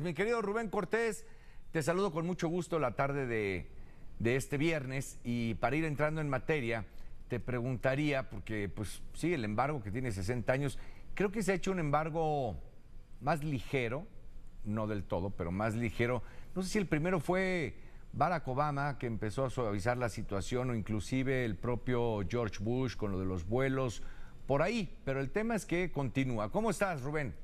Mi 0.00 0.14
querido 0.14 0.42
Rubén 0.42 0.68
Cortés, 0.68 1.24
te 1.72 1.82
saludo 1.82 2.12
con 2.12 2.26
mucho 2.26 2.48
gusto 2.48 2.78
la 2.78 2.94
tarde 2.94 3.26
de, 3.26 4.36
este 4.36 4.58
viernes 4.58 5.18
y 5.24 5.54
para 5.54 5.76
ir 5.76 5.84
entrando 5.84 6.20
en 6.20 6.28
materia, 6.28 6.84
te 7.28 7.40
preguntaría, 7.40 8.28
porque 8.28 8.68
pues 8.68 9.02
sí, 9.14 9.32
el 9.32 9.44
embargo 9.44 9.82
que 9.82 9.90
tiene 9.90 10.12
60 10.12 10.52
años, 10.52 10.78
creo 11.14 11.32
que 11.32 11.42
se 11.42 11.52
ha 11.52 11.54
hecho 11.54 11.72
un 11.72 11.78
embargo 11.78 12.56
más 13.20 13.42
ligero, 13.42 14.06
no 14.64 14.86
del 14.86 15.04
todo, 15.04 15.30
pero 15.30 15.50
más 15.50 15.74
ligero. 15.74 16.22
No 16.54 16.62
sé 16.62 16.68
si 16.68 16.78
el 16.78 16.86
primero 16.86 17.18
fue 17.18 17.74
Barack 18.12 18.46
Obama, 18.46 18.98
que 18.98 19.06
empezó 19.06 19.46
a 19.46 19.50
suavizar 19.50 19.96
la 19.96 20.08
situación, 20.08 20.70
o 20.70 20.74
inclusive 20.74 21.44
el 21.44 21.56
propio 21.56 22.20
George 22.28 22.62
Bush 22.62 22.94
con 22.94 23.10
lo 23.10 23.18
de 23.18 23.26
los 23.26 23.48
vuelos, 23.48 24.02
por 24.46 24.62
ahí, 24.62 24.96
pero 25.04 25.20
el 25.20 25.30
tema 25.30 25.54
es 25.54 25.66
que 25.66 25.90
continúa. 25.90 26.50
¿Cómo 26.50 26.70
estás, 26.70 27.02
Rubén? 27.02 27.34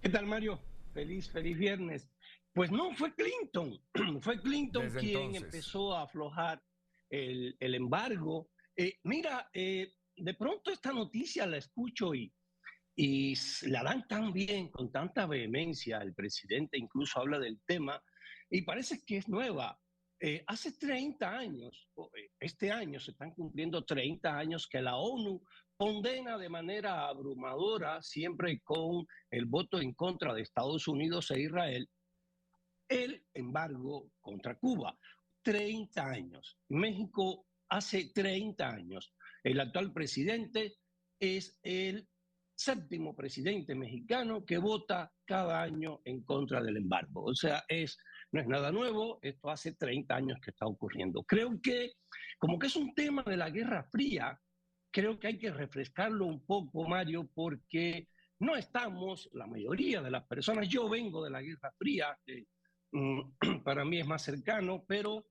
¿Qué 0.00 0.08
tal, 0.08 0.26
Mario? 0.26 0.58
Feliz, 0.92 1.30
feliz 1.30 1.56
viernes. 1.56 2.08
Pues 2.52 2.70
no, 2.70 2.92
fue 2.94 3.14
Clinton. 3.14 3.78
fue 4.22 4.40
Clinton 4.40 4.90
quien 4.98 5.36
empezó 5.36 5.94
a 5.94 6.02
aflojar 6.02 6.62
el, 7.08 7.56
embargo. 7.60 8.50
Eh, 8.76 8.98
mira, 9.04 9.48
eh, 9.52 9.94
de 10.16 10.34
pronto 10.34 10.70
esta 10.70 10.92
noticia 10.92 11.46
la 11.46 11.58
escucho 11.58 12.14
y, 12.14 12.32
y 12.96 13.34
la 13.62 13.82
dan 13.82 14.06
tan 14.08 14.32
bien, 14.32 14.68
con 14.68 14.90
tanta 14.90 15.26
vehemencia. 15.26 15.98
El 15.98 16.14
presidente 16.14 16.78
incluso 16.78 17.20
habla 17.20 17.38
del 17.38 17.60
tema 17.66 18.02
y 18.50 18.62
parece 18.62 19.04
que 19.04 19.18
es 19.18 19.28
nueva. 19.28 19.78
Eh, 20.22 20.44
hace 20.48 20.72
30 20.72 21.30
años, 21.30 21.88
este 22.38 22.70
año 22.70 23.00
se 23.00 23.12
están 23.12 23.30
cumpliendo 23.30 23.84
30 23.86 24.36
años 24.36 24.68
que 24.68 24.82
la 24.82 24.96
ONU 24.96 25.42
condena 25.80 26.36
de 26.36 26.50
manera 26.50 27.08
abrumadora, 27.08 28.02
siempre 28.02 28.60
con 28.60 29.06
el 29.30 29.46
voto 29.46 29.80
en 29.80 29.94
contra 29.94 30.34
de 30.34 30.42
Estados 30.42 30.86
Unidos 30.86 31.30
e 31.30 31.40
Israel, 31.40 31.88
el 32.86 33.24
embargo 33.32 34.10
contra 34.20 34.58
Cuba. 34.58 34.94
30 35.42 36.04
años. 36.04 36.58
México 36.68 37.46
hace 37.70 38.10
30 38.12 38.68
años. 38.68 39.14
El 39.42 39.58
actual 39.58 39.90
presidente 39.94 40.76
es 41.18 41.58
el 41.62 42.06
séptimo 42.54 43.16
presidente 43.16 43.74
mexicano 43.74 44.44
que 44.44 44.58
vota 44.58 45.10
cada 45.24 45.62
año 45.62 46.02
en 46.04 46.24
contra 46.24 46.62
del 46.62 46.76
embargo. 46.76 47.24
O 47.24 47.34
sea, 47.34 47.64
es, 47.68 47.96
no 48.32 48.42
es 48.42 48.46
nada 48.46 48.70
nuevo, 48.70 49.18
esto 49.22 49.48
hace 49.48 49.72
30 49.72 50.14
años 50.14 50.38
que 50.44 50.50
está 50.50 50.66
ocurriendo. 50.66 51.22
Creo 51.22 51.58
que 51.62 51.94
como 52.38 52.58
que 52.58 52.66
es 52.66 52.76
un 52.76 52.94
tema 52.94 53.22
de 53.22 53.38
la 53.38 53.48
Guerra 53.48 53.82
Fría, 53.84 54.38
creo 54.90 55.18
que 55.18 55.28
hay 55.28 55.38
que 55.38 55.50
refrescarlo 55.50 56.26
un 56.26 56.44
poco, 56.44 56.86
Mario, 56.86 57.28
porque 57.34 58.08
no 58.40 58.56
estamos, 58.56 59.28
la 59.32 59.46
mayoría 59.46 60.02
de 60.02 60.10
las 60.10 60.24
personas, 60.24 60.68
yo 60.68 60.88
vengo 60.88 61.24
de 61.24 61.30
la 61.30 61.42
Guerra 61.42 61.72
Fría, 61.78 62.18
mm, 62.92 63.20
para 63.64 63.84
mí 63.84 64.00
es 64.00 64.06
más 64.06 64.22
cercano, 64.22 64.84
pero 64.86 65.26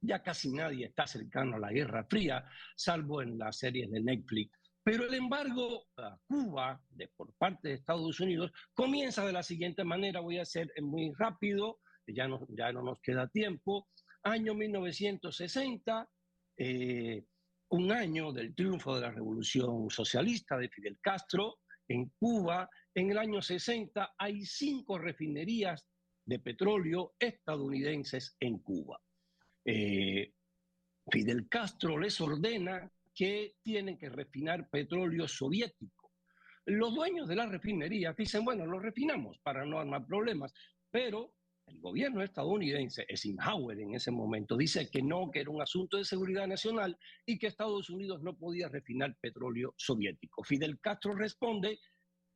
ya 0.00 0.22
casi 0.22 0.52
nadie 0.52 0.86
está 0.86 1.06
cercano 1.06 1.56
a 1.56 1.60
la 1.60 1.72
Guerra 1.72 2.04
Fría, 2.04 2.44
salvo 2.76 3.22
en 3.22 3.38
las 3.38 3.58
series 3.58 3.90
de 3.90 4.00
Netflix. 4.00 4.58
Pero 4.82 5.04
el 5.04 5.14
embargo 5.14 5.86
a 5.96 6.16
Cuba 6.26 6.80
de, 6.88 7.08
por 7.08 7.34
parte 7.34 7.68
de 7.68 7.74
Estados 7.74 8.20
Unidos 8.20 8.52
comienza 8.72 9.26
de 9.26 9.32
la 9.32 9.42
siguiente 9.42 9.84
manera, 9.84 10.20
voy 10.20 10.38
a 10.38 10.44
ser 10.44 10.72
muy 10.80 11.12
rápido, 11.18 11.80
ya 12.06 12.26
no, 12.26 12.46
ya 12.50 12.72
no 12.72 12.82
nos 12.82 13.00
queda 13.00 13.28
tiempo. 13.28 13.88
Año 14.22 14.54
1960, 14.54 16.08
eh, 16.56 17.24
un 17.70 17.92
año 17.92 18.32
del 18.32 18.54
triunfo 18.54 18.94
de 18.94 19.02
la 19.02 19.10
revolución 19.10 19.90
socialista 19.90 20.56
de 20.56 20.68
Fidel 20.68 20.98
Castro 21.00 21.58
en 21.86 22.10
Cuba. 22.18 22.68
En 22.94 23.10
el 23.10 23.18
año 23.18 23.42
60 23.42 24.14
hay 24.16 24.44
cinco 24.44 24.98
refinerías 24.98 25.86
de 26.24 26.38
petróleo 26.38 27.14
estadounidenses 27.18 28.36
en 28.40 28.58
Cuba. 28.58 29.00
Eh, 29.64 30.32
Fidel 31.10 31.48
Castro 31.48 31.98
les 31.98 32.20
ordena 32.20 32.90
que 33.14 33.56
tienen 33.62 33.98
que 33.98 34.08
refinar 34.08 34.68
petróleo 34.68 35.26
soviético. 35.26 36.12
Los 36.66 36.94
dueños 36.94 37.28
de 37.28 37.36
las 37.36 37.50
refinerías 37.50 38.14
dicen, 38.14 38.44
bueno, 38.44 38.66
lo 38.66 38.78
refinamos 38.78 39.38
para 39.38 39.64
no 39.64 39.78
armar 39.78 40.06
problemas, 40.06 40.52
pero 40.90 41.32
el 41.70 41.80
gobierno 41.80 42.22
estadounidense, 42.22 43.04
Eisenhower 43.08 43.78
en 43.78 43.94
ese 43.94 44.10
momento, 44.10 44.56
dice 44.56 44.88
que 44.90 45.02
no, 45.02 45.30
que 45.30 45.40
era 45.40 45.50
un 45.50 45.62
asunto 45.62 45.96
de 45.96 46.04
seguridad 46.04 46.46
nacional 46.46 46.98
y 47.26 47.38
que 47.38 47.46
Estados 47.46 47.90
Unidos 47.90 48.22
no 48.22 48.36
podía 48.36 48.68
refinar 48.68 49.16
petróleo 49.20 49.74
soviético. 49.76 50.42
Fidel 50.44 50.80
Castro 50.80 51.14
responde 51.14 51.78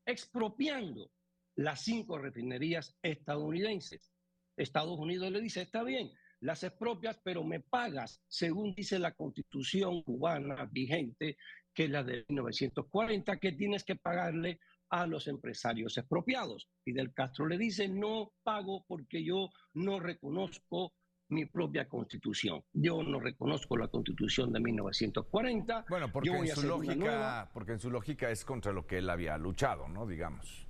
expropiando 0.05 1.11
las 1.57 1.83
cinco 1.83 2.19
refinerías 2.19 2.97
estadounidenses. 3.03 4.13
Estados 4.57 4.99
Unidos 4.99 5.31
le 5.31 5.41
dice, 5.41 5.63
está 5.63 5.83
bien, 5.83 6.11
las 6.41 6.63
expropias, 6.65 7.21
pero 7.23 7.45
me 7.45 7.61
pagas, 7.61 8.23
según 8.29 8.75
dice 8.75 8.99
la 8.99 9.15
constitución 9.15 10.03
cubana 10.03 10.69
vigente, 10.71 11.37
que 11.73 11.85
es 11.85 11.91
la 11.91 12.03
de 12.03 12.25
1940, 12.29 13.39
que 13.39 13.53
tienes 13.53 13.85
que 13.85 13.97
pagarle 13.97 14.61
a 14.93 15.07
los 15.07 15.27
empresarios 15.27 15.97
expropiados. 15.97 16.69
Fidel 16.85 17.15
Castro 17.15 17.47
le 17.47 17.57
dice, 17.57 17.89
no 17.89 18.33
pago 18.43 18.85
porque 18.87 19.25
yo 19.25 19.49
no 19.73 19.99
reconozco 19.99 20.93
mi 21.31 21.47
propia 21.47 21.89
constitución. 21.89 22.63
Yo 22.75 23.03
no 23.03 23.19
reconozco 23.19 23.79
la 23.79 23.89
constitución 23.89 24.53
de 24.53 24.61
1940. 24.61 25.87
Bueno, 25.89 26.13
porque, 26.13 26.29
en, 26.29 26.47
su 26.49 26.67
lógica, 26.67 27.51
porque 27.55 27.73
en 27.73 27.79
su 27.81 27.91
lógica 27.91 28.31
es 28.31 28.45
contra 28.45 28.71
lo 28.71 28.87
que 28.87 28.99
él 28.99 29.09
había 29.09 29.39
luchado, 29.39 29.89
¿no? 29.89 30.07
Digamos. 30.07 30.69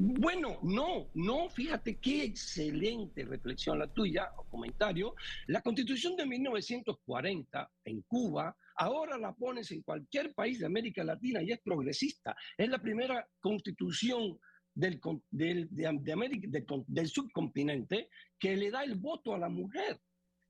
Bueno, 0.00 0.60
no, 0.62 1.10
no, 1.14 1.48
fíjate 1.48 1.98
qué 1.98 2.22
excelente 2.22 3.24
reflexión 3.24 3.80
la 3.80 3.92
tuya 3.92 4.30
o 4.36 4.44
comentario. 4.44 5.16
La 5.48 5.60
constitución 5.60 6.14
de 6.14 6.24
1940 6.24 7.68
en 7.84 8.02
Cuba, 8.02 8.56
ahora 8.76 9.18
la 9.18 9.34
pones 9.34 9.72
en 9.72 9.82
cualquier 9.82 10.34
país 10.34 10.60
de 10.60 10.66
América 10.66 11.02
Latina 11.02 11.42
y 11.42 11.50
es 11.50 11.58
progresista. 11.58 12.36
Es 12.56 12.68
la 12.68 12.80
primera 12.80 13.26
constitución 13.40 14.38
del, 14.72 15.00
de, 15.32 16.12
América, 16.12 16.48
del 16.86 17.08
subcontinente 17.08 18.08
que 18.38 18.54
le 18.54 18.70
da 18.70 18.84
el 18.84 18.94
voto 18.94 19.34
a 19.34 19.38
la 19.38 19.48
mujer. 19.48 20.00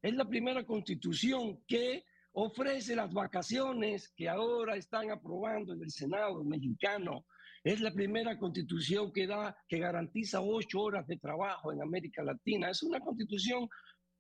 Es 0.03 0.12
la 0.12 0.28
primera 0.28 0.66
constitución 0.66 1.65
que 1.66 2.04
ofrece 2.32 2.94
las 2.94 3.15
vacaciones 3.15 4.12
que 4.15 4.28
ahora 4.28 4.76
están 4.76 5.10
aprobando 5.10 5.72
en 5.72 5.84
el 5.84 5.91
Senado 5.91 6.44
mexicano 6.44 7.25
es 7.64 7.80
la 7.80 7.92
primera 7.92 8.38
constitución 8.38 9.12
que 9.12 9.26
da, 9.26 9.56
que 9.69 9.78
garantiza 9.78 10.41
ocho 10.41 10.80
horas 10.80 11.06
de 11.06 11.16
trabajo 11.19 11.72
en 11.72 11.82
América 11.82 12.22
Latina. 12.22 12.70
Es 12.70 12.82
una 12.82 13.00
constitución 13.00 13.69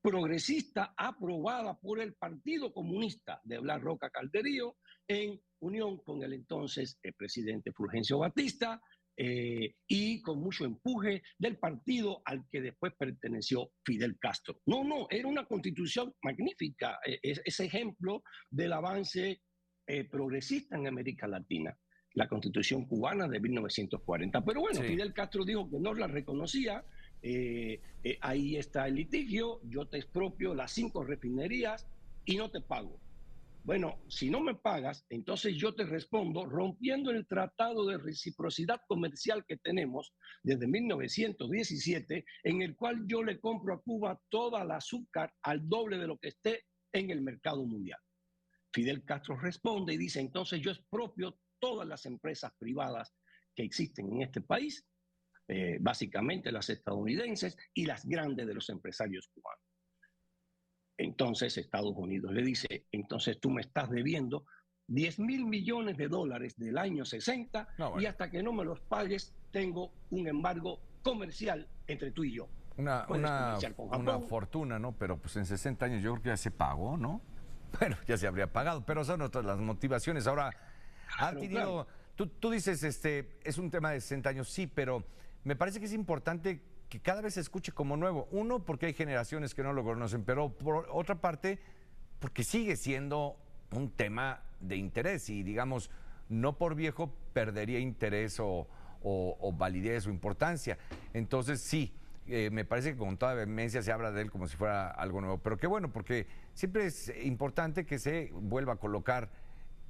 progresista 0.00 0.94
aprobada 0.96 1.78
por 1.78 2.00
el 2.00 2.14
Partido 2.14 2.72
Comunista 2.72 3.40
de 3.44 3.58
Blas 3.58 3.80
Roca 3.80 4.10
Calderío 4.10 4.76
en 5.06 5.40
unión 5.60 5.98
con 5.98 6.22
el 6.22 6.32
entonces 6.32 6.98
el 7.02 7.14
presidente 7.14 7.72
Fulgencio 7.72 8.18
Batista 8.18 8.80
eh, 9.16 9.74
y 9.88 10.22
con 10.22 10.38
mucho 10.38 10.64
empuje 10.64 11.22
del 11.36 11.58
partido 11.58 12.22
al 12.24 12.48
que 12.48 12.60
después 12.60 12.92
perteneció 12.96 13.72
Fidel 13.84 14.16
Castro. 14.20 14.60
No, 14.66 14.84
no, 14.84 15.08
era 15.10 15.26
una 15.26 15.44
constitución 15.44 16.14
magnífica, 16.22 17.00
eh, 17.04 17.18
ese 17.22 17.64
ejemplo 17.64 18.22
del 18.48 18.72
avance 18.72 19.42
eh, 19.88 20.04
progresista 20.04 20.76
en 20.76 20.86
América 20.86 21.26
Latina 21.26 21.76
la 22.14 22.28
constitución 22.28 22.84
cubana 22.86 23.28
de 23.28 23.40
1940. 23.40 24.44
Pero 24.44 24.60
bueno, 24.60 24.82
Fidel 24.82 25.12
Castro 25.12 25.44
dijo 25.44 25.68
que 25.70 25.78
no 25.78 25.94
la 25.94 26.06
reconocía, 26.06 26.84
eh, 27.22 27.80
eh, 28.02 28.18
ahí 28.20 28.56
está 28.56 28.86
el 28.86 28.96
litigio, 28.96 29.60
yo 29.64 29.86
te 29.86 29.98
expropio 29.98 30.54
las 30.54 30.72
cinco 30.72 31.04
refinerías 31.04 31.86
y 32.24 32.36
no 32.36 32.50
te 32.50 32.60
pago. 32.60 33.00
Bueno, 33.64 33.98
si 34.08 34.30
no 34.30 34.40
me 34.40 34.54
pagas, 34.54 35.04
entonces 35.10 35.54
yo 35.56 35.74
te 35.74 35.84
respondo 35.84 36.46
rompiendo 36.46 37.10
el 37.10 37.26
tratado 37.26 37.86
de 37.86 37.98
reciprocidad 37.98 38.80
comercial 38.88 39.44
que 39.46 39.58
tenemos 39.58 40.14
desde 40.42 40.66
1917, 40.66 42.24
en 42.44 42.62
el 42.62 42.76
cual 42.76 43.04
yo 43.06 43.22
le 43.22 43.38
compro 43.40 43.74
a 43.74 43.82
Cuba 43.82 44.18
toda 44.30 44.64
la 44.64 44.76
azúcar 44.76 45.34
al 45.42 45.68
doble 45.68 45.98
de 45.98 46.06
lo 46.06 46.16
que 46.16 46.28
esté 46.28 46.64
en 46.92 47.10
el 47.10 47.20
mercado 47.20 47.66
mundial. 47.66 48.00
Fidel 48.72 49.04
Castro 49.04 49.36
responde 49.36 49.92
y 49.92 49.98
dice, 49.98 50.20
entonces 50.20 50.60
yo 50.60 50.70
expropio 50.70 51.38
todas 51.58 51.86
las 51.86 52.06
empresas 52.06 52.52
privadas 52.58 53.14
que 53.54 53.64
existen 53.64 54.12
en 54.12 54.22
este 54.22 54.40
país, 54.40 54.84
eh, 55.48 55.78
básicamente 55.80 56.52
las 56.52 56.68
estadounidenses 56.70 57.56
y 57.74 57.86
las 57.86 58.04
grandes 58.04 58.46
de 58.46 58.54
los 58.54 58.68
empresarios 58.68 59.28
cubanos. 59.28 59.64
Entonces 60.98 61.56
Estados 61.56 61.94
Unidos 61.96 62.32
le 62.32 62.42
dice, 62.42 62.86
entonces 62.92 63.38
tú 63.40 63.50
me 63.50 63.60
estás 63.60 63.88
debiendo 63.88 64.44
10 64.88 65.20
mil 65.20 65.46
millones 65.46 65.96
de 65.96 66.08
dólares 66.08 66.56
del 66.56 66.76
año 66.76 67.04
60 67.04 67.68
y 67.98 68.06
hasta 68.06 68.30
que 68.30 68.42
no 68.42 68.52
me 68.52 68.64
los 68.64 68.80
pagues 68.80 69.34
tengo 69.50 69.92
un 70.10 70.26
embargo 70.26 70.80
comercial 71.02 71.68
entre 71.86 72.10
tú 72.10 72.24
y 72.24 72.34
yo. 72.34 72.48
Una, 72.76 73.06
una, 73.08 73.58
una, 73.76 74.20
fortuna, 74.20 74.78
¿no? 74.78 74.92
Pero 74.92 75.18
pues 75.18 75.36
en 75.36 75.46
60 75.46 75.84
años 75.84 76.02
yo 76.02 76.12
creo 76.12 76.22
que 76.22 76.28
ya 76.28 76.36
se 76.36 76.50
pagó, 76.50 76.96
¿no? 76.96 77.20
Bueno, 77.78 77.96
ya 78.06 78.16
se 78.16 78.26
habría 78.26 78.50
pagado, 78.50 78.84
pero 78.86 79.04
son 79.04 79.20
otras 79.20 79.44
las 79.44 79.58
motivaciones. 79.58 80.26
Ahora, 80.26 80.54
tenido, 81.34 81.86
tú, 82.14 82.26
tú, 82.26 82.50
dices, 82.50 82.82
este, 82.82 83.38
es 83.44 83.58
un 83.58 83.70
tema 83.70 83.90
de 83.90 84.00
60 84.00 84.30
años, 84.30 84.48
sí, 84.48 84.66
pero 84.66 85.04
me 85.44 85.56
parece 85.56 85.80
que 85.80 85.86
es 85.86 85.92
importante 85.92 86.62
que 86.88 87.00
cada 87.00 87.20
vez 87.20 87.34
se 87.34 87.40
escuche 87.40 87.72
como 87.72 87.96
nuevo. 87.96 88.28
Uno, 88.30 88.64
porque 88.64 88.86
hay 88.86 88.94
generaciones 88.94 89.54
que 89.54 89.62
no 89.62 89.72
lo 89.72 89.84
conocen, 89.84 90.24
pero 90.24 90.50
por 90.50 90.88
otra 90.90 91.20
parte, 91.20 91.58
porque 92.18 92.44
sigue 92.44 92.76
siendo 92.76 93.36
un 93.72 93.90
tema 93.90 94.42
de 94.60 94.76
interés 94.76 95.28
y 95.28 95.42
digamos, 95.42 95.90
no 96.28 96.56
por 96.56 96.74
viejo 96.74 97.14
perdería 97.32 97.78
interés 97.78 98.38
o, 98.40 98.66
validez 99.54 100.06
o 100.06 100.10
importancia. 100.10 100.78
Entonces, 101.12 101.60
sí, 101.60 101.94
eh, 102.26 102.50
me 102.50 102.64
parece 102.64 102.92
que 102.92 102.98
con 102.98 103.16
toda 103.16 103.34
vehemencia 103.34 103.82
se 103.82 103.92
habla 103.92 104.10
de 104.10 104.22
él 104.22 104.30
como 104.30 104.48
si 104.48 104.56
fuera 104.56 104.90
algo 104.90 105.20
nuevo. 105.20 105.38
Pero 105.38 105.56
qué 105.56 105.66
bueno, 105.66 105.92
porque 105.92 106.26
siempre 106.54 106.86
es 106.86 107.12
importante 107.22 107.86
que 107.86 107.98
se 107.98 108.30
vuelva 108.32 108.74
a 108.74 108.76
colocar 108.76 109.30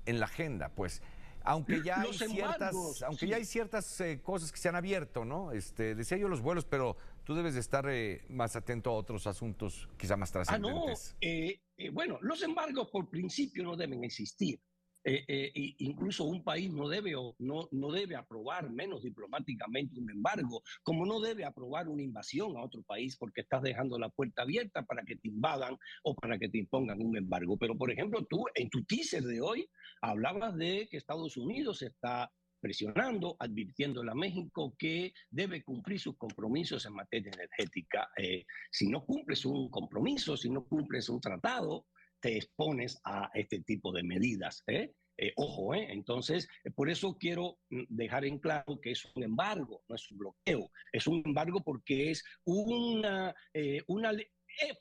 en 0.07 0.21
la 0.21 0.27
agenda, 0.27 0.71
pues 0.71 1.03
aunque 1.49 1.83
ya 1.85 2.03
hay 2.03 2.13
ciertas, 2.13 3.03
aunque 3.03 3.27
ya 3.27 3.37
hay 3.37 3.45
ciertas 3.45 4.01
eh, 4.01 4.21
cosas 4.23 4.53
que 4.53 4.59
se 4.59 4.69
han 4.69 4.77
abierto, 4.77 5.25
¿no? 5.25 5.53
Este, 5.53 5.95
decía 5.95 6.19
yo 6.19 6.29
los 6.29 6.43
vuelos, 6.43 6.65
pero 6.65 6.97
tú 7.25 7.35
debes 7.35 7.55
de 7.55 7.61
estar 7.61 7.89
eh, 7.89 8.25
más 8.29 8.55
atento 8.55 8.91
a 8.91 8.95
otros 8.95 9.27
asuntos 9.27 9.89
quizá 9.97 10.17
más 10.17 10.31
trascendentes. 10.31 11.17
Ah, 11.23 11.27
no. 11.79 11.93
bueno, 11.93 12.19
los 12.21 12.43
embargos 12.43 12.89
por 12.89 13.09
principio 13.09 13.65
no 13.65 13.77
deben 13.77 14.05
existir. 14.05 14.61
Eh, 15.11 15.25
eh, 15.27 15.75
incluso 15.79 16.25
un 16.25 16.45
país 16.45 16.71
no 16.71 16.87
debe, 16.87 17.13
no, 17.39 17.67
no 17.73 17.91
debe 17.91 18.15
aprobar, 18.15 18.69
menos 18.69 19.03
diplomáticamente, 19.03 19.99
un 19.99 20.11
embargo, 20.11 20.63
como 20.83 21.07
no 21.07 21.19
debe 21.19 21.47
aprobar 21.47 21.89
una 21.89 22.03
invasión 22.03 22.55
a 22.59 22.63
otro 22.63 22.83
país 22.83 23.17
porque 23.17 23.41
estás 23.41 23.63
dejando 23.63 23.99
la 23.99 24.11
puerta 24.11 24.43
abierta 24.43 24.83
para 24.85 25.03
que 25.05 25.17
te 25.17 25.29
invadan 25.29 25.79
o 26.03 26.15
para 26.15 26.39
que 26.39 26.51
te 26.51 26.59
impongan 26.59 27.01
un 27.01 27.17
embargo. 27.17 27.57
Pero, 27.57 27.75
por 27.75 27.91
ejemplo, 27.91 28.27
tú 28.29 28.45
en 28.55 28.69
tu 28.69 28.85
teaser 28.85 29.23
de 29.23 29.41
hoy 29.41 29.71
hablabas 30.03 30.55
de 30.59 30.87
que 30.91 30.99
Estados 30.99 31.39
Unidos 31.39 31.81
está 31.81 32.31
presionando, 32.61 33.35
advirtiéndole 33.39 34.11
a 34.11 34.15
México 34.15 34.75
que 34.79 35.15
debe 35.31 35.63
cumplir 35.63 36.01
sus 36.01 36.19
compromisos 36.19 36.85
en 36.85 36.93
materia 36.93 37.31
energética. 37.33 38.11
Eh, 38.19 38.45
si 38.71 38.89
no 38.89 39.07
cumples 39.07 39.47
un 39.47 39.71
compromiso, 39.71 40.37
si 40.37 40.51
no 40.51 40.67
cumples 40.67 41.09
un 41.09 41.19
tratado, 41.19 41.87
te 42.21 42.37
expones 42.37 43.01
a 43.05 43.31
este 43.35 43.61
tipo 43.61 43.93
de 43.93 44.03
medidas. 44.03 44.63
¿eh? 44.67 44.93
Eh, 45.17 45.33
ojo, 45.37 45.75
¿eh? 45.75 45.89
entonces, 45.91 46.49
por 46.75 46.89
eso 46.89 47.17
quiero 47.19 47.59
mm, 47.71 47.85
dejar 47.89 48.25
en 48.25 48.39
claro 48.39 48.81
que 48.81 48.93
es 48.93 49.05
un 49.17 49.25
embargo, 49.25 49.83
no 49.89 49.97
es 49.97 50.11
un 50.11 50.19
bloqueo, 50.19 50.71
es 50.93 51.07
un 51.07 51.23
embargo 51.25 51.61
porque 51.63 52.13
es 52.13 52.25
una, 52.45 53.35
una 53.89 54.13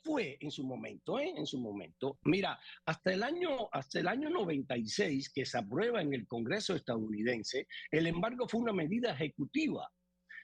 fue 0.02 0.36
en 0.40 0.50
su 0.50 0.64
momento, 0.64 1.20
en 1.20 1.46
su 1.46 1.60
momento. 1.60 2.18
Mira, 2.24 2.58
hasta 2.86 3.12
el 3.12 3.22
año 3.22 3.68
hasta 3.70 4.00
el 4.00 4.08
año 4.08 4.28
96 4.28 5.30
que 5.30 5.46
se 5.46 5.58
aprueba 5.58 6.02
en 6.02 6.14
el 6.14 6.26
Congreso 6.26 6.74
estadounidense, 6.74 7.68
el 7.90 8.06
embargo 8.06 8.48
fue 8.48 8.60
una 8.60 8.72
medida 8.72 9.12
ejecutiva. 9.12 9.88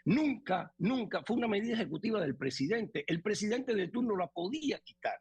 Nunca, 0.07 0.73
nunca 0.79 1.23
fue 1.27 1.37
una 1.37 1.49
medida 1.49 1.75
ejecutiva 1.75 2.21
del 2.21 2.37
presidente. 2.37 3.05
El 3.07 3.23
presidente 3.23 3.75
de 3.75 3.89
turno 3.89 4.17
la 4.17 4.29
podía 4.29 4.79
quitar. 4.81 5.19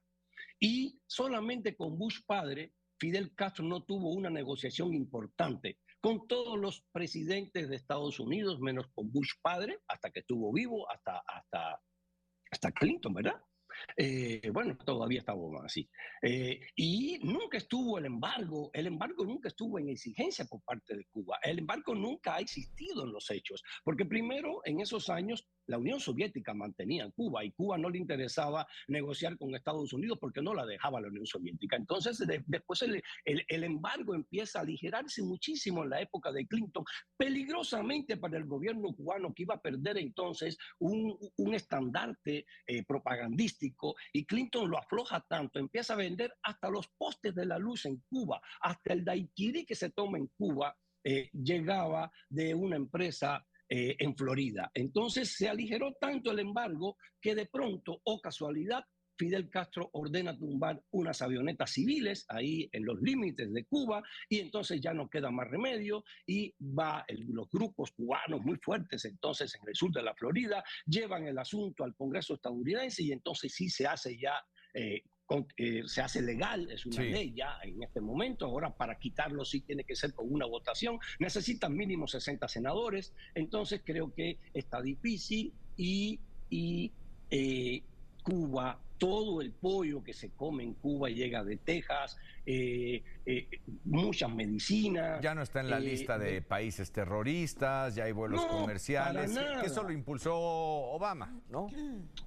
Y 0.63 0.97
solamente 1.07 1.75
con 1.75 1.97
Bush 1.97 2.21
padre, 2.25 2.71
Fidel 2.97 3.35
Castro 3.35 3.65
no 3.65 3.83
tuvo 3.83 4.13
una 4.13 4.29
negociación 4.29 4.93
importante 4.93 5.77
con 5.99 6.25
todos 6.25 6.57
los 6.57 6.85
presidentes 6.93 7.67
de 7.67 7.75
Estados 7.75 8.17
Unidos, 8.17 8.61
menos 8.61 8.87
con 8.93 9.11
Bush 9.11 9.31
padre, 9.41 9.79
hasta 9.89 10.09
que 10.09 10.21
estuvo 10.21 10.53
vivo, 10.53 10.89
hasta, 10.89 11.21
hasta, 11.27 11.81
hasta 12.49 12.71
Clinton, 12.71 13.13
¿verdad? 13.13 13.41
Eh, 13.97 14.49
bueno, 14.51 14.77
todavía 14.77 15.19
está 15.19 15.33
así. 15.63 15.89
Eh, 16.21 16.59
y 16.75 17.19
nunca 17.23 17.57
estuvo 17.57 17.97
el 17.97 18.05
embargo, 18.05 18.69
el 18.73 18.87
embargo 18.87 19.25
nunca 19.25 19.49
estuvo 19.49 19.79
en 19.79 19.89
exigencia 19.89 20.45
por 20.45 20.61
parte 20.61 20.95
de 20.95 21.05
Cuba. 21.05 21.39
El 21.43 21.59
embargo 21.59 21.95
nunca 21.95 22.35
ha 22.35 22.39
existido 22.39 23.03
en 23.03 23.11
los 23.11 23.29
hechos, 23.29 23.63
porque 23.83 24.05
primero 24.05 24.61
en 24.65 24.81
esos 24.81 25.09
años 25.09 25.47
la 25.65 25.77
Unión 25.77 25.99
Soviética 25.99 26.53
mantenía 26.53 27.05
en 27.05 27.11
Cuba 27.11 27.43
y 27.43 27.51
Cuba 27.51 27.77
no 27.77 27.89
le 27.89 27.97
interesaba 27.97 28.67
negociar 28.87 29.37
con 29.37 29.55
Estados 29.55 29.93
Unidos 29.93 30.17
porque 30.19 30.41
no 30.41 30.53
la 30.53 30.65
dejaba 30.65 30.99
la 31.01 31.07
Unión 31.07 31.25
Soviética. 31.25 31.77
Entonces, 31.77 32.21
después 32.47 32.81
el, 32.81 33.01
el, 33.25 33.63
embargo 33.63 34.13
empieza 34.13 34.59
a 34.59 34.61
aligerarse 34.63 35.23
muchísimo 35.23 35.83
en 35.83 35.89
la 35.91 36.01
época 36.01 36.31
de 36.31 36.45
Clinton, 36.45 36.83
peligrosamente 37.17 38.17
para 38.17 38.37
el 38.37 38.45
gobierno 38.45 38.93
cubano 38.93 39.33
que 39.33 39.43
iba 39.43 39.55
a 39.55 39.61
perder 39.61 39.97
entonces 39.97 40.57
un, 40.79 41.17
un 41.37 41.53
estandarte 41.53 42.45
eh, 42.67 42.83
propagandístico 42.83 43.62
y 44.13 44.25
Clinton 44.25 44.69
lo 44.69 44.77
afloja 44.77 45.25
tanto, 45.27 45.59
empieza 45.59 45.93
a 45.93 45.97
vender 45.97 46.33
hasta 46.41 46.69
los 46.69 46.87
postes 46.97 47.33
de 47.35 47.45
la 47.45 47.57
luz 47.57 47.85
en 47.85 48.01
Cuba, 48.09 48.41
hasta 48.61 48.93
el 48.93 49.05
daiquiri 49.05 49.65
que 49.65 49.75
se 49.75 49.91
toma 49.91 50.17
en 50.17 50.27
Cuba. 50.37 50.75
Eh, 51.05 51.29
llegaba 51.33 52.09
de 52.29 52.55
una 52.55 52.77
empresa 52.77 53.45
eh, 53.67 53.95
en 53.99 54.15
Florida. 54.15 54.71
Entonces 54.73 55.35
se 55.35 55.49
aligeró 55.49 55.93
tanto 55.99 56.31
el 56.31 56.39
embargo 56.39 56.97
que 57.19 57.35
de 57.35 57.45
pronto, 57.45 57.99
o 58.03 58.21
casualidad, 58.21 58.85
Fidel 59.17 59.49
Castro 59.49 59.89
ordena 59.93 60.37
tumbar 60.37 60.81
unas 60.91 61.21
avionetas 61.21 61.71
civiles 61.71 62.25
ahí 62.29 62.69
en 62.71 62.85
los 62.85 63.01
límites 63.01 63.51
de 63.51 63.65
Cuba 63.65 64.03
y 64.29 64.39
entonces 64.39 64.81
ya 64.81 64.93
no 64.93 65.09
queda 65.09 65.31
más 65.31 65.49
remedio 65.49 66.03
y 66.25 66.53
va 66.59 67.05
los 67.09 67.49
grupos 67.49 67.91
cubanos 67.91 68.41
muy 68.41 68.57
fuertes 68.57 69.05
entonces 69.05 69.53
en 69.55 69.67
el 69.67 69.75
sur 69.75 69.91
de 69.91 70.03
la 70.03 70.13
Florida 70.15 70.63
llevan 70.85 71.27
el 71.27 71.37
asunto 71.37 71.83
al 71.83 71.95
Congreso 71.95 72.35
estadounidense 72.35 73.03
y 73.03 73.11
entonces 73.11 73.53
sí 73.53 73.69
se 73.69 73.87
hace 73.87 74.17
ya 74.17 74.33
eh, 74.73 75.03
eh, 75.57 75.83
se 75.87 76.01
hace 76.01 76.21
legal, 76.21 76.69
es 76.69 76.85
una 76.85 77.01
ley 77.01 77.33
ya 77.35 77.57
en 77.63 77.81
este 77.81 78.01
momento. 78.01 78.45
Ahora, 78.45 78.75
para 78.75 78.99
quitarlo, 78.99 79.45
sí 79.45 79.61
tiene 79.61 79.83
que 79.83 79.95
ser 79.95 80.13
con 80.13 80.31
una 80.31 80.45
votación. 80.45 80.99
Necesitan 81.19 81.75
mínimo 81.75 82.07
60 82.07 82.47
senadores. 82.47 83.13
Entonces, 83.33 83.81
creo 83.83 84.13
que 84.13 84.37
está 84.53 84.81
difícil 84.81 85.53
y, 85.75 86.19
y 86.49 86.91
eh, 87.31 87.81
Cuba 88.23 88.81
todo 88.97 89.41
el 89.41 89.51
pollo 89.51 90.03
que 90.03 90.13
se 90.13 90.31
come 90.31 90.63
en 90.63 90.73
Cuba 90.75 91.09
llega 91.09 91.43
de 91.43 91.57
Texas, 91.57 92.17
eh, 92.45 93.03
eh, 93.25 93.47
muchas 93.85 94.29
medicinas. 94.33 95.21
Ya 95.21 95.33
no 95.33 95.41
está 95.41 95.61
en 95.61 95.69
la 95.69 95.77
eh, 95.77 95.81
lista 95.81 96.17
de 96.17 96.41
países 96.41 96.91
terroristas, 96.91 97.95
ya 97.95 98.03
hay 98.03 98.11
vuelos 98.11 98.45
comerciales. 98.45 99.37
Que 99.61 99.67
eso 99.67 99.83
lo 99.83 99.91
impulsó 99.91 100.35
Obama, 100.35 101.41
¿no? 101.49 101.67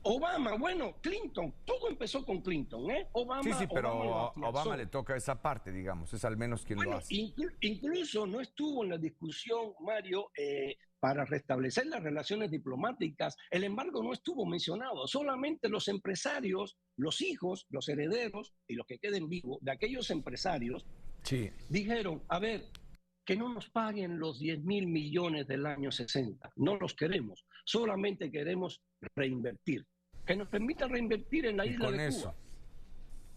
Obama, 0.02 0.56
bueno, 0.56 0.96
Clinton, 1.00 1.52
todo 1.64 1.88
empezó 1.88 2.24
con 2.24 2.40
Clinton, 2.40 2.90
¿eh? 2.90 3.08
Obama, 3.12 3.42
sí, 3.42 3.52
sí, 3.58 3.66
pero 3.72 3.88
a 3.88 4.48
Obama 4.48 4.76
le 4.76 4.86
toca 4.86 5.16
esa 5.16 5.40
parte, 5.40 5.70
digamos, 5.70 6.12
es 6.14 6.24
al 6.24 6.36
menos 6.36 6.64
quien 6.64 6.82
lo 6.82 6.96
hace. 6.96 7.32
incluso 7.60 8.26
no 8.26 8.40
estuvo 8.40 8.84
en 8.84 8.90
la 8.90 8.98
discusión, 8.98 9.74
Mario, 9.80 10.30
para 10.98 11.24
restablecer 11.24 11.86
las 11.86 12.02
relaciones 12.02 12.50
diplomáticas, 12.50 13.36
el 13.50 13.64
embargo 13.64 14.02
no 14.02 14.12
estuvo 14.12 14.46
mencionado, 14.46 15.06
solamente 15.06 15.68
los 15.68 15.88
empresarios, 15.88 16.78
los 16.96 17.20
hijos, 17.20 17.66
los 17.70 17.88
herederos 17.88 18.52
y 18.66 18.74
los 18.74 18.86
que 18.86 18.98
queden 18.98 19.28
vivos 19.28 19.58
de 19.60 19.72
aquellos 19.72 20.10
empresarios 20.10 20.86
dijeron, 21.68 22.22
a 22.28 22.38
ver, 22.38 22.64
que 23.24 23.36
no 23.36 23.52
nos 23.52 23.68
paguen 23.68 24.18
los 24.18 24.38
10 24.38 24.62
mil 24.64 24.86
millones 24.86 25.46
del 25.46 25.66
año 25.66 25.90
60, 25.90 26.52
no 26.56 26.76
los 26.76 26.94
queremos, 26.94 27.44
solamente 27.64 28.30
queremos 28.30 28.80
reinvertir, 29.14 29.84
que 30.24 30.36
nos 30.36 30.48
permita 30.48 30.86
reinvertir 30.86 31.46
en 31.46 31.56
la 31.56 31.66
isla 31.66 31.90
de 31.90 32.10
Cuba. 32.10 32.34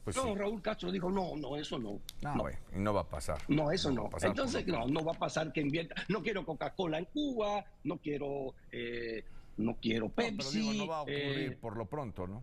Pues 0.03 0.15
no, 0.15 0.33
Raúl 0.33 0.61
Castro 0.61 0.91
dijo, 0.91 1.11
no, 1.11 1.35
no, 1.35 1.55
eso 1.57 1.77
no. 1.77 1.99
No, 2.21 2.35
no. 2.73 2.93
va 2.93 3.01
a 3.01 3.07
pasar. 3.07 3.37
No, 3.47 3.71
eso 3.71 3.91
no. 3.91 4.09
Entonces, 4.21 4.65
no, 4.65 4.87
no 4.87 5.03
va 5.03 5.11
a 5.11 5.19
pasar 5.19 5.51
que 5.51 5.61
invierta. 5.61 5.93
No 6.07 6.23
quiero 6.23 6.45
Coca-Cola 6.45 6.97
en 6.97 7.05
Cuba, 7.05 7.63
no 7.83 7.97
quiero, 7.97 8.55
eh, 8.71 9.23
no 9.57 9.75
quiero 9.75 10.09
Pepsi. 10.09 10.77
No, 10.77 10.85
no 10.85 10.87
va 10.87 10.97
a 10.99 11.01
ocurrir 11.01 11.51
eh, 11.51 11.57
por 11.59 11.77
lo 11.77 11.85
pronto, 11.85 12.25
¿no? 12.25 12.41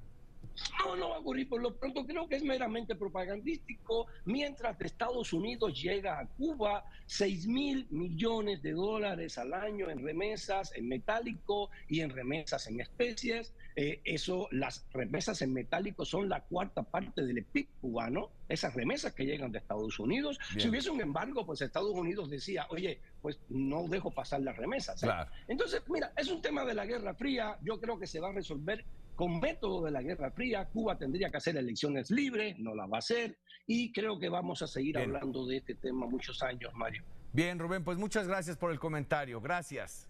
No, 0.84 0.96
no 0.96 1.10
va 1.10 1.16
a 1.16 1.18
ocurrir 1.18 1.48
por 1.48 1.60
lo 1.60 1.76
pronto. 1.76 2.04
Creo 2.06 2.28
que 2.28 2.36
es 2.36 2.42
meramente 2.42 2.94
propagandístico. 2.94 4.06
Mientras 4.24 4.80
Estados 4.80 5.32
Unidos 5.32 5.80
llega 5.80 6.18
a 6.18 6.26
Cuba 6.26 6.84
6 7.06 7.46
mil 7.46 7.86
millones 7.90 8.62
de 8.62 8.72
dólares 8.72 9.38
al 9.38 9.52
año 9.52 9.90
en 9.90 10.02
remesas 10.02 10.72
en 10.74 10.88
metálico 10.88 11.70
y 11.88 12.00
en 12.00 12.10
remesas 12.10 12.66
en 12.68 12.80
especies. 12.80 13.54
Eh, 13.78 14.00
eso, 14.04 14.48
las 14.52 14.86
remesas 14.90 15.42
en 15.42 15.52
metálico 15.52 16.06
son 16.06 16.30
la 16.30 16.40
cuarta 16.40 16.82
parte 16.82 17.22
del 17.24 17.44
PIB 17.44 17.68
cubano. 17.80 18.30
Esas 18.48 18.74
remesas 18.74 19.12
que 19.12 19.26
llegan 19.26 19.52
de 19.52 19.58
Estados 19.58 19.98
Unidos. 19.98 20.38
Si 20.56 20.68
hubiese 20.68 20.88
un 20.90 21.02
embargo, 21.02 21.44
pues 21.44 21.60
Estados 21.60 21.92
Unidos 21.92 22.30
decía, 22.30 22.66
oye, 22.70 23.00
pues 23.20 23.38
no 23.50 23.86
dejo 23.86 24.10
pasar 24.10 24.40
las 24.40 24.56
remesas. 24.56 25.02
¿eh? 25.02 25.08
Entonces, 25.46 25.82
mira, 25.88 26.10
es 26.16 26.28
un 26.28 26.40
tema 26.40 26.64
de 26.64 26.72
la 26.72 26.86
Guerra 26.86 27.14
Fría. 27.14 27.58
Yo 27.62 27.78
creo 27.78 27.98
que 27.98 28.06
se 28.06 28.18
va 28.18 28.30
a 28.30 28.32
resolver 28.32 28.82
con 29.14 29.40
método 29.40 29.84
de 29.84 29.90
la 29.90 30.02
Guerra 30.02 30.30
Fría, 30.30 30.66
Cuba 30.66 30.96
tendría 30.98 31.30
que 31.30 31.38
hacer 31.38 31.56
elecciones 31.56 32.10
libres, 32.10 32.58
no 32.58 32.74
las 32.74 32.86
va 32.90 32.96
a 32.96 32.98
hacer, 32.98 33.38
y 33.66 33.90
creo 33.90 34.18
que 34.18 34.28
vamos 34.28 34.60
a 34.60 34.66
seguir 34.66 34.98
hablando 34.98 35.46
de 35.46 35.56
este 35.56 35.74
tema 35.74 36.06
muchos 36.06 36.42
años, 36.42 36.72
Mario. 36.74 37.02
Bien, 37.32 37.58
Rubén, 37.58 37.82
pues 37.82 37.98
muchas 37.98 38.28
gracias 38.28 38.56
por 38.56 38.70
el 38.70 38.78
comentario. 38.78 39.40
Gracias. 39.40 40.08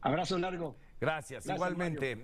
Abrazo 0.00 0.38
largo. 0.38 0.76
Gracias, 1.00 1.46
igualmente. 1.46 2.16